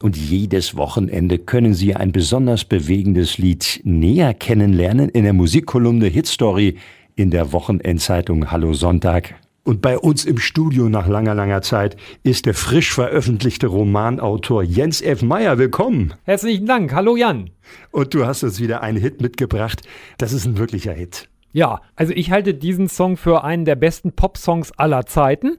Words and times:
Und 0.00 0.16
jedes 0.16 0.76
Wochenende 0.76 1.40
können 1.40 1.74
Sie 1.74 1.96
ein 1.96 2.12
besonders 2.12 2.64
bewegendes 2.64 3.36
Lied 3.36 3.80
näher 3.82 4.32
kennenlernen 4.32 5.08
in 5.08 5.24
der 5.24 5.32
Musikkolumne 5.32 6.06
Hitstory 6.06 6.76
in 7.16 7.32
der 7.32 7.50
Wochenendzeitung 7.50 8.52
Hallo 8.52 8.74
Sonntag. 8.74 9.34
Und 9.64 9.82
bei 9.82 9.98
uns 9.98 10.24
im 10.24 10.38
Studio 10.38 10.88
nach 10.88 11.08
langer, 11.08 11.34
langer 11.34 11.62
Zeit 11.62 11.96
ist 12.22 12.46
der 12.46 12.54
frisch 12.54 12.94
veröffentlichte 12.94 13.66
Romanautor 13.66 14.62
Jens 14.62 15.02
F. 15.02 15.22
Meyer. 15.22 15.58
Willkommen. 15.58 16.14
Herzlichen 16.22 16.66
Dank. 16.66 16.94
Hallo 16.94 17.16
Jan. 17.16 17.50
Und 17.90 18.14
du 18.14 18.24
hast 18.24 18.44
uns 18.44 18.60
wieder 18.60 18.82
einen 18.82 18.98
Hit 18.98 19.20
mitgebracht. 19.20 19.82
Das 20.16 20.32
ist 20.32 20.46
ein 20.46 20.58
wirklicher 20.58 20.92
Hit. 20.92 21.28
Ja, 21.52 21.80
also 21.96 22.12
ich 22.12 22.30
halte 22.30 22.54
diesen 22.54 22.88
Song 22.88 23.16
für 23.16 23.42
einen 23.42 23.64
der 23.64 23.74
besten 23.74 24.12
Pop-Songs 24.12 24.70
aller 24.78 25.06
Zeiten 25.06 25.58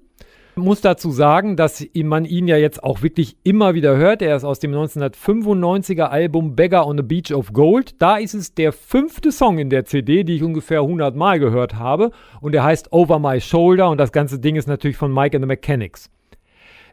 muss 0.60 0.82
dazu 0.82 1.12
sagen, 1.12 1.56
dass 1.56 1.86
man 1.96 2.26
ihn 2.26 2.48
ja 2.48 2.58
jetzt 2.58 2.84
auch 2.84 3.02
wirklich 3.02 3.38
immer 3.44 3.74
wieder 3.74 3.98
hört. 3.98 4.22
Er 4.22 4.36
ist 4.36 4.44
aus 4.44 4.60
dem 4.60 4.74
1995er 4.74 6.04
Album 6.04 6.56
Beggar 6.56 6.88
on 6.88 6.98
the 6.98 7.04
Beach 7.04 7.34
of 7.34 7.54
Gold. 7.54 8.02
Da 8.02 8.18
ist 8.18 8.34
es 8.34 8.54
der 8.54 8.72
fünfte 8.72 9.32
Song 9.32 9.58
in 9.58 9.70
der 9.70 9.86
CD, 9.86 10.24
die 10.24 10.36
ich 10.36 10.44
ungefähr 10.44 10.82
100 10.82 11.16
Mal 11.16 11.40
gehört 11.40 11.76
habe. 11.76 12.12
Und 12.42 12.54
er 12.56 12.64
heißt 12.64 12.92
Over 12.94 13.20
My 13.20 13.42
Shoulder. 13.42 13.90
Und 13.90 13.98
das 13.98 14.12
ganze 14.12 14.40
Ding 14.40 14.56
ist 14.56 14.68
natürlich 14.68 14.98
von 14.98 15.14
Mike 15.14 15.36
and 15.36 15.44
the 15.44 15.48
Mechanics. 15.48 16.10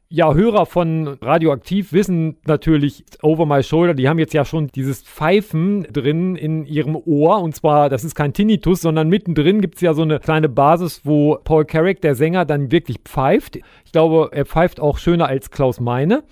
Ja, 0.09 0.33
Hörer 0.33 0.67
von 0.67 1.09
Radioaktiv 1.21 1.93
wissen 1.93 2.37
natürlich 2.47 3.05
Over 3.23 3.45
My 3.45 3.65
Shoulder, 3.65 3.93
die 3.93 4.09
haben 4.09 4.21
jetzt 4.21 4.35
ja 4.35 4.45
schon 4.45 4.69
dieses 4.69 5.03
Pfeifen 5.03 5.83
drin 5.93 6.37
in 6.37 6.65
ihrem 6.65 6.95
Ohr. 6.95 7.43
Und 7.43 7.57
zwar, 7.57 7.89
das 7.89 8.05
ist 8.05 8.15
kein 8.15 8.33
Tinnitus, 8.33 8.83
sondern 8.83 9.09
mittendrin 9.09 9.61
gibt 9.61 9.75
es 9.75 9.81
ja 9.81 9.95
so 9.95 10.03
eine 10.03 10.21
kleine 10.21 10.49
Basis, 10.49 11.01
wo 11.03 11.39
Paul 11.43 11.65
Carrick, 11.65 12.03
der 12.03 12.15
Sänger, 12.15 12.45
dann 12.45 12.71
wirklich 12.71 12.99
pfeift. 13.05 13.57
Ich 13.85 13.91
glaube, 13.91 14.29
er 14.31 14.47
pfeift 14.47 14.79
auch 14.79 14.99
schöner 14.99 15.27
als 15.27 15.51
Klaus 15.51 15.81
Meine. 15.81 16.23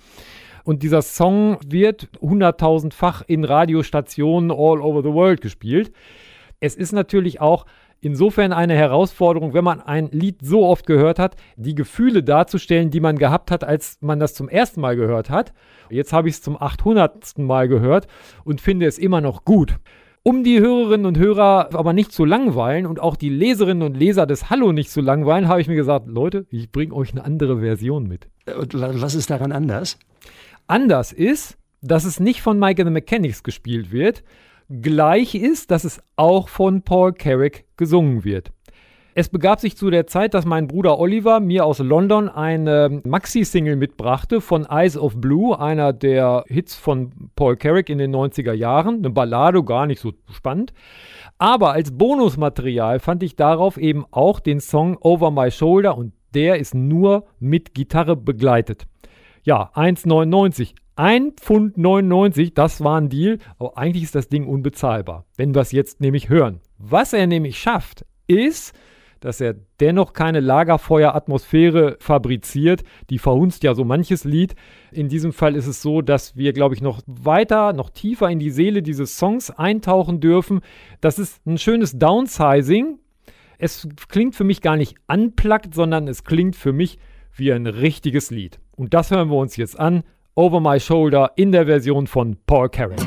Und 0.63 0.81
dieser 0.81 1.01
Song 1.01 1.57
wird 1.67 2.07
hunderttausendfach 2.21 3.23
in 3.27 3.43
Radiostationen 3.43 4.51
all 4.51 4.79
over 4.79 5.03
the 5.03 5.13
world 5.13 5.41
gespielt. 5.41 5.91
Es 6.61 6.75
ist 6.75 6.93
natürlich 6.93 7.41
auch 7.41 7.65
insofern 8.01 8.53
eine 8.53 8.75
Herausforderung, 8.75 9.53
wenn 9.53 9.63
man 9.63 9.81
ein 9.81 10.09
Lied 10.11 10.37
so 10.41 10.65
oft 10.65 10.85
gehört 10.85 11.19
hat, 11.19 11.35
die 11.55 11.75
Gefühle 11.75 12.23
darzustellen, 12.23 12.91
die 12.91 12.99
man 12.99 13.17
gehabt 13.17 13.51
hat, 13.51 13.63
als 13.63 13.97
man 14.01 14.19
das 14.19 14.33
zum 14.33 14.49
ersten 14.49 14.81
Mal 14.81 14.95
gehört 14.95 15.29
hat. 15.29 15.53
Jetzt 15.89 16.13
habe 16.13 16.29
ich 16.29 16.35
es 16.35 16.41
zum 16.41 16.61
800. 16.61 17.37
Mal 17.37 17.67
gehört 17.67 18.07
und 18.43 18.61
finde 18.61 18.85
es 18.85 18.97
immer 18.97 19.21
noch 19.21 19.45
gut. 19.45 19.77
Um 20.23 20.43
die 20.43 20.59
Hörerinnen 20.59 21.05
und 21.05 21.19
Hörer 21.19 21.69
aber 21.73 21.93
nicht 21.93 22.11
zu 22.11 22.25
langweilen 22.25 22.87
und 22.87 22.99
auch 22.99 23.15
die 23.15 23.29
Leserinnen 23.29 23.83
und 23.83 23.95
Leser 23.95 24.25
des 24.25 24.49
Hallo 24.49 24.71
nicht 24.71 24.89
zu 24.89 25.01
langweilen, 25.01 25.47
habe 25.47 25.61
ich 25.61 25.67
mir 25.67 25.75
gesagt, 25.75 26.07
Leute, 26.07 26.47
ich 26.49 26.71
bringe 26.71 26.95
euch 26.95 27.11
eine 27.11 27.23
andere 27.23 27.59
Version 27.59 28.07
mit. 28.07 28.27
Und 28.59 28.73
was 28.73 29.13
ist 29.13 29.29
daran 29.29 29.51
anders? 29.51 29.99
Anders 30.65 31.11
ist, 31.11 31.59
dass 31.81 32.05
es 32.05 32.19
nicht 32.19 32.41
von 32.41 32.57
Mike 32.57 32.81
and 32.81 32.89
the 32.89 32.93
Mechanics 32.93 33.43
gespielt 33.43 33.91
wird, 33.91 34.23
gleich 34.69 35.35
ist, 35.35 35.71
dass 35.71 35.83
es 35.83 36.01
auch 36.15 36.49
von 36.49 36.81
Paul 36.81 37.13
Carrick 37.13 37.65
gesungen 37.77 38.23
wird. 38.23 38.51
Es 39.17 39.29
begab 39.29 39.61
sich 39.61 39.77
zu 39.77 39.89
der 39.89 40.07
Zeit, 40.07 40.33
dass 40.33 40.43
mein 40.43 40.67
Bruder 40.67 40.99
Oliver 40.99 41.39
mir 41.39 41.65
aus 41.65 41.79
London 41.79 42.27
eine 42.27 43.01
Maxi-Single 43.05 43.77
mitbrachte 43.77 44.41
von 44.41 44.65
Eyes 44.65 44.97
of 44.97 45.21
Blue, 45.21 45.57
einer 45.57 45.93
der 45.93 46.43
Hits 46.49 46.75
von 46.75 47.29
Paul 47.37 47.55
Carrick 47.55 47.89
in 47.89 47.97
den 47.97 48.13
90er 48.13 48.51
Jahren. 48.51 48.95
Eine 48.97 49.11
Ballade, 49.11 49.63
gar 49.63 49.87
nicht 49.87 50.01
so 50.01 50.11
spannend. 50.29 50.73
Aber 51.37 51.71
als 51.71 51.97
Bonusmaterial 51.97 52.99
fand 52.99 53.23
ich 53.23 53.37
darauf 53.37 53.77
eben 53.77 54.05
auch 54.11 54.41
den 54.41 54.59
Song 54.59 54.97
Over 54.99 55.31
My 55.31 55.49
Shoulder 55.49 55.97
und 55.97 56.11
der 56.33 56.59
ist 56.59 56.75
nur 56.75 57.25
mit 57.39 57.73
Gitarre 57.73 58.17
begleitet. 58.17 58.85
Ja, 59.43 59.71
1,99. 59.75 60.73
1 60.97 61.41
Pfund 61.41 61.77
99, 61.77 62.53
das 62.53 62.81
war 62.83 62.99
ein 62.99 63.09
Deal, 63.09 63.39
aber 63.59 63.77
eigentlich 63.77 64.03
ist 64.03 64.15
das 64.15 64.29
Ding 64.29 64.47
unbezahlbar, 64.47 65.25
wenn 65.35 65.53
wir 65.53 65.61
es 65.61 65.73
jetzt 65.73 65.99
nämlich 65.99 66.29
hören. 66.29 66.61
Was 66.77 67.11
er 67.11 67.27
nämlich 67.27 67.59
schafft, 67.59 68.05
ist, 68.27 68.73
dass 69.19 69.41
er 69.41 69.55
dennoch 69.79 70.13
keine 70.13 70.39
Lagerfeueratmosphäre 70.39 71.97
fabriziert. 71.99 72.83
Die 73.09 73.17
verhunzt 73.17 73.63
ja 73.63 73.73
so 73.73 73.83
manches 73.83 74.23
Lied. 74.23 74.55
In 74.91 75.09
diesem 75.09 75.33
Fall 75.33 75.55
ist 75.55 75.67
es 75.67 75.81
so, 75.81 76.01
dass 76.01 76.35
wir, 76.35 76.53
glaube 76.53 76.75
ich, 76.75 76.81
noch 76.81 77.01
weiter, 77.07 77.73
noch 77.73 77.89
tiefer 77.89 78.29
in 78.29 78.39
die 78.39 78.51
Seele 78.51 78.83
dieses 78.83 79.17
Songs 79.17 79.49
eintauchen 79.49 80.19
dürfen. 80.19 80.61
Das 81.01 81.17
ist 81.17 81.45
ein 81.45 81.57
schönes 81.57 81.97
Downsizing. 81.97 82.99
Es 83.57 83.87
klingt 84.09 84.35
für 84.35 84.43
mich 84.43 84.61
gar 84.61 84.77
nicht 84.77 84.95
unplugged, 85.07 85.73
sondern 85.73 86.07
es 86.07 86.23
klingt 86.23 86.55
für 86.55 86.73
mich 86.73 86.99
wie 87.33 87.51
ein 87.51 87.67
richtiges 87.67 88.31
Lied. 88.31 88.59
Und 88.75 88.93
das 88.93 89.11
hören 89.11 89.29
wir 89.29 89.37
uns 89.37 89.57
jetzt 89.57 89.79
an. 89.79 90.03
Over 90.37 90.59
My 90.59 90.81
Shoulder 90.81 91.31
in 91.37 91.53
der 91.53 91.65
Version 91.65 92.07
von 92.07 92.35
Paul 92.45 92.67
Carrick. 92.67 92.99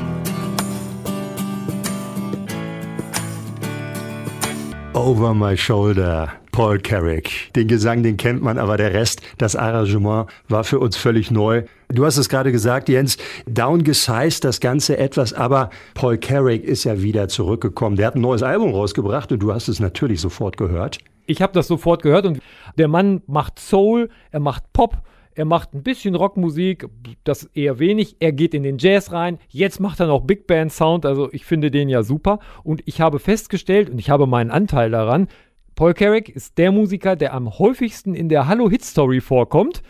Over 4.95 5.35
My 5.35 5.55
Shoulder, 5.55 6.31
Paul 6.51 6.79
Carrick. 6.79 7.53
Den 7.55 7.67
Gesang, 7.67 8.01
den 8.01 8.17
kennt 8.17 8.41
man, 8.41 8.57
aber 8.57 8.77
der 8.77 8.95
Rest, 8.95 9.21
das 9.37 9.55
Arrangement 9.55 10.27
war 10.47 10.63
für 10.63 10.79
uns 10.79 10.97
völlig 10.97 11.29
neu. 11.29 11.65
Du 11.89 12.03
hast 12.03 12.17
es 12.17 12.29
gerade 12.29 12.51
gesagt, 12.51 12.89
Jens, 12.89 13.19
downgesized 13.45 14.43
das 14.43 14.59
Ganze 14.59 14.97
etwas, 14.97 15.31
aber 15.31 15.69
Paul 15.93 16.17
Carrick 16.17 16.63
ist 16.63 16.83
ja 16.83 16.99
wieder 17.03 17.27
zurückgekommen. 17.27 17.95
Der 17.95 18.07
hat 18.07 18.15
ein 18.15 18.21
neues 18.21 18.41
Album 18.41 18.73
rausgebracht 18.73 19.31
und 19.31 19.37
du 19.37 19.53
hast 19.53 19.67
es 19.67 19.79
natürlich 19.79 20.19
sofort 20.19 20.57
gehört. 20.57 20.97
Ich 21.27 21.43
habe 21.43 21.53
das 21.53 21.67
sofort 21.67 22.01
gehört 22.01 22.25
und 22.25 22.39
der 22.79 22.87
Mann 22.87 23.21
macht 23.27 23.59
Soul, 23.59 24.09
er 24.31 24.39
macht 24.39 24.63
Pop, 24.73 24.97
er 25.35 25.45
macht 25.45 25.73
ein 25.73 25.83
bisschen 25.83 26.15
Rockmusik, 26.15 26.87
das 27.23 27.45
eher 27.53 27.79
wenig. 27.79 28.17
Er 28.19 28.31
geht 28.31 28.53
in 28.53 28.63
den 28.63 28.77
Jazz 28.77 29.11
rein. 29.11 29.37
Jetzt 29.49 29.79
macht 29.79 29.99
er 29.99 30.07
noch 30.07 30.21
Big 30.21 30.47
Band 30.47 30.71
Sound. 30.71 31.05
Also 31.05 31.29
ich 31.31 31.45
finde 31.45 31.71
den 31.71 31.89
ja 31.89 32.03
super. 32.03 32.39
Und 32.63 32.81
ich 32.85 32.99
habe 33.01 33.19
festgestellt, 33.19 33.89
und 33.89 33.99
ich 33.99 34.09
habe 34.09 34.27
meinen 34.27 34.51
Anteil 34.51 34.91
daran, 34.91 35.27
Paul 35.75 35.93
Carrick 35.93 36.27
ist 36.27 36.57
der 36.57 36.71
Musiker, 36.73 37.15
der 37.15 37.33
am 37.33 37.57
häufigsten 37.57 38.13
in 38.13 38.27
der 38.27 38.47
Hallo 38.47 38.69
Hit 38.69 38.83
Story 38.83 39.21
vorkommt. 39.21 39.81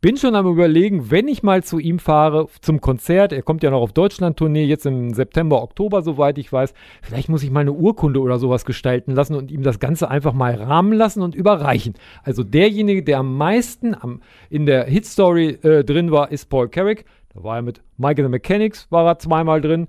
Bin 0.00 0.16
schon 0.16 0.36
am 0.36 0.46
überlegen, 0.46 1.10
wenn 1.10 1.26
ich 1.26 1.42
mal 1.42 1.64
zu 1.64 1.80
ihm 1.80 1.98
fahre 1.98 2.46
zum 2.60 2.80
Konzert, 2.80 3.32
er 3.32 3.42
kommt 3.42 3.64
ja 3.64 3.70
noch 3.72 3.80
auf 3.80 3.92
Deutschland-Tournee, 3.92 4.64
jetzt 4.64 4.86
im 4.86 5.12
September, 5.12 5.60
Oktober, 5.60 6.02
soweit 6.02 6.38
ich 6.38 6.52
weiß, 6.52 6.72
vielleicht 7.02 7.28
muss 7.28 7.42
ich 7.42 7.50
mal 7.50 7.62
eine 7.62 7.72
Urkunde 7.72 8.20
oder 8.20 8.38
sowas 8.38 8.64
gestalten 8.64 9.10
lassen 9.10 9.34
und 9.34 9.50
ihm 9.50 9.64
das 9.64 9.80
Ganze 9.80 10.08
einfach 10.08 10.34
mal 10.34 10.54
rahmen 10.54 10.92
lassen 10.92 11.20
und 11.20 11.34
überreichen. 11.34 11.94
Also 12.22 12.44
derjenige, 12.44 13.02
der 13.02 13.18
am 13.18 13.36
meisten 13.36 13.96
am, 14.00 14.22
in 14.50 14.66
der 14.66 14.84
Hit-Story 14.84 15.58
äh, 15.64 15.82
drin 15.82 16.12
war, 16.12 16.30
ist 16.30 16.48
Paul 16.48 16.68
Carrick. 16.68 17.04
Da 17.34 17.42
war 17.42 17.56
er 17.56 17.62
mit 17.62 17.82
Michael 17.96 18.26
the 18.26 18.30
Mechanics, 18.30 18.86
war 18.90 19.04
er 19.04 19.18
zweimal 19.18 19.60
drin 19.60 19.88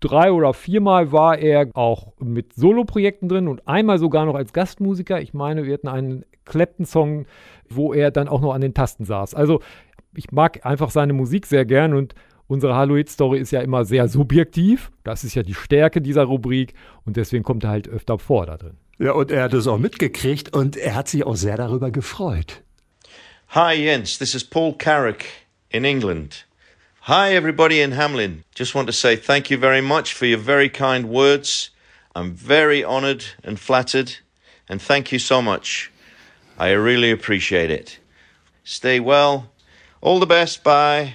drei 0.00 0.32
oder 0.32 0.54
viermal 0.54 1.12
war 1.12 1.38
er 1.38 1.68
auch 1.74 2.12
mit 2.18 2.54
Soloprojekten 2.54 3.28
drin 3.28 3.48
und 3.48 3.66
einmal 3.68 3.98
sogar 3.98 4.24
noch 4.26 4.34
als 4.34 4.52
Gastmusiker. 4.52 5.20
Ich 5.20 5.34
meine, 5.34 5.64
wir 5.64 5.74
hatten 5.74 5.88
einen 5.88 6.24
Clapton-Song, 6.44 7.26
wo 7.68 7.92
er 7.92 8.10
dann 8.10 8.28
auch 8.28 8.40
noch 8.40 8.54
an 8.54 8.60
den 8.60 8.74
Tasten 8.74 9.04
saß. 9.04 9.34
Also 9.34 9.60
ich 10.14 10.30
mag 10.32 10.64
einfach 10.64 10.90
seine 10.90 11.12
Musik 11.12 11.46
sehr 11.46 11.64
gern 11.64 11.94
und 11.94 12.14
unsere 12.46 12.74
Halloween-Story 12.74 13.38
ist 13.38 13.50
ja 13.50 13.60
immer 13.60 13.84
sehr 13.84 14.08
subjektiv. 14.08 14.90
Das 15.04 15.24
ist 15.24 15.34
ja 15.34 15.42
die 15.42 15.54
Stärke 15.54 16.00
dieser 16.00 16.24
Rubrik 16.24 16.74
und 17.04 17.16
deswegen 17.16 17.44
kommt 17.44 17.64
er 17.64 17.70
halt 17.70 17.88
öfter 17.88 18.18
vor 18.18 18.46
da 18.46 18.56
drin. 18.56 18.76
Ja, 18.98 19.12
und 19.12 19.30
er 19.30 19.42
hat 19.42 19.52
es 19.52 19.66
auch 19.66 19.78
mitgekriegt 19.78 20.56
und 20.56 20.76
er 20.76 20.94
hat 20.94 21.08
sich 21.08 21.24
auch 21.24 21.36
sehr 21.36 21.56
darüber 21.56 21.90
gefreut. 21.90 22.62
Hi 23.50 23.74
Jens, 23.74 24.18
this 24.18 24.34
is 24.34 24.42
Paul 24.42 24.74
Carrick 24.74 25.26
in 25.68 25.84
England. 25.84 26.46
Hi 27.08 27.36
everybody 27.36 27.80
in 27.80 27.92
Hamlin. 27.92 28.42
Just 28.56 28.74
want 28.74 28.88
to 28.88 28.92
say 28.92 29.14
thank 29.14 29.48
you 29.48 29.56
very 29.56 29.80
much 29.80 30.12
for 30.12 30.26
your 30.26 30.40
very 30.40 30.68
kind 30.68 31.08
words. 31.08 31.70
I'm 32.16 32.34
very 32.34 32.82
honored 32.82 33.24
and 33.44 33.60
flattered 33.60 34.16
and 34.68 34.82
thank 34.82 35.12
you 35.12 35.20
so 35.20 35.40
much. 35.40 35.92
I 36.58 36.70
really 36.70 37.12
appreciate 37.12 37.70
it. 37.70 38.00
Stay 38.64 38.98
well. 38.98 39.52
All 40.00 40.18
the 40.18 40.26
best. 40.26 40.64
Bye. 40.64 41.14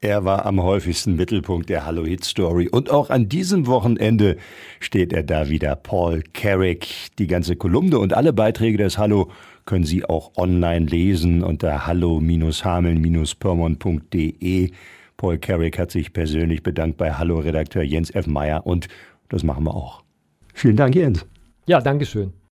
Er 0.00 0.24
war 0.24 0.46
am 0.46 0.62
häufigsten 0.62 1.16
Mittelpunkt 1.16 1.70
der 1.70 1.84
Hallo 1.84 2.06
Hit 2.06 2.24
Story 2.24 2.68
und 2.68 2.90
auch 2.90 3.10
an 3.10 3.28
diesem 3.28 3.66
Wochenende 3.66 4.36
steht 4.78 5.12
er 5.12 5.24
da 5.24 5.48
wieder. 5.48 5.74
Paul 5.74 6.22
Carrick. 6.34 6.86
Die 7.18 7.26
ganze 7.26 7.56
Kolumne 7.56 7.98
und 7.98 8.12
alle 8.12 8.32
Beiträge 8.32 8.78
des 8.78 8.96
Hallo 8.96 9.32
können 9.64 9.86
Sie 9.86 10.04
auch 10.04 10.36
online 10.36 10.86
lesen 10.86 11.42
unter 11.42 11.88
hallo-hameln-pyrmont.de. 11.88 14.70
Paul 15.16 15.38
Carrick 15.38 15.78
hat 15.78 15.90
sich 15.90 16.12
persönlich 16.12 16.62
bedankt 16.62 16.98
bei 16.98 17.12
Hallo-Redakteur 17.12 17.82
Jens 17.82 18.10
F. 18.10 18.26
Meyer 18.26 18.66
und 18.66 18.88
das 19.28 19.42
machen 19.42 19.64
wir 19.64 19.74
auch. 19.74 20.02
Vielen 20.54 20.76
Dank, 20.76 20.94
Jens. 20.94 21.26
Ja, 21.66 21.80
Dankeschön. 21.80 22.32